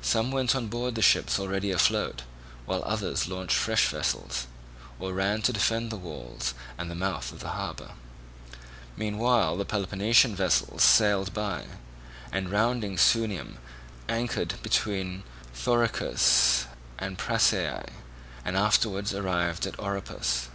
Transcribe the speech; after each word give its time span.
Some 0.00 0.30
went 0.30 0.56
on 0.56 0.68
board 0.68 0.94
the 0.94 1.02
ships 1.02 1.38
already 1.38 1.70
afloat, 1.70 2.22
while 2.64 2.82
others 2.86 3.28
launched 3.28 3.58
fresh 3.58 3.88
vessels, 3.88 4.46
or 4.98 5.12
ran 5.12 5.42
to 5.42 5.52
defend 5.52 5.90
the 5.90 5.98
walls 5.98 6.54
and 6.78 6.90
the 6.90 6.94
mouth 6.94 7.30
of 7.30 7.40
the 7.40 7.50
harbour. 7.50 7.90
Meanwhile 8.96 9.58
the 9.58 9.66
Peloponnesian 9.66 10.34
vessels 10.34 10.82
sailed 10.82 11.34
by, 11.34 11.66
and 12.32 12.50
rounding 12.50 12.96
Sunium 12.96 13.58
anchored 14.08 14.54
between 14.62 15.24
Thoricus 15.54 16.64
and 16.98 17.18
Prasiae, 17.18 17.86
and 18.46 18.56
afterwards 18.56 19.12
arrived 19.12 19.66
at 19.66 19.78
Oropus. 19.78 20.48